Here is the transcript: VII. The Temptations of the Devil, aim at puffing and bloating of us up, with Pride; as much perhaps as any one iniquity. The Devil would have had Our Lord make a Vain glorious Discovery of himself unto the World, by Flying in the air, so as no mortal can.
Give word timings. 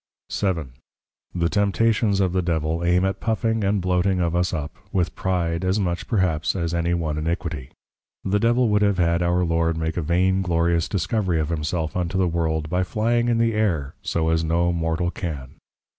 VII. 0.35 0.63
The 1.35 1.47
Temptations 1.47 2.21
of 2.21 2.33
the 2.33 2.41
Devil, 2.41 2.83
aim 2.83 3.05
at 3.05 3.19
puffing 3.19 3.63
and 3.63 3.79
bloating 3.79 4.19
of 4.19 4.35
us 4.35 4.51
up, 4.51 4.75
with 4.91 5.13
Pride; 5.15 5.63
as 5.63 5.79
much 5.79 6.07
perhaps 6.07 6.55
as 6.55 6.73
any 6.73 6.95
one 6.95 7.19
iniquity. 7.19 7.69
The 8.23 8.39
Devil 8.39 8.67
would 8.69 8.81
have 8.81 8.97
had 8.97 9.21
Our 9.21 9.45
Lord 9.45 9.77
make 9.77 9.97
a 9.97 10.01
Vain 10.01 10.41
glorious 10.41 10.89
Discovery 10.89 11.39
of 11.39 11.49
himself 11.49 11.95
unto 11.95 12.17
the 12.17 12.27
World, 12.27 12.67
by 12.67 12.81
Flying 12.83 13.29
in 13.29 13.37
the 13.37 13.53
air, 13.53 13.93
so 14.01 14.29
as 14.29 14.43
no 14.43 14.73
mortal 14.73 15.11
can. 15.11 15.57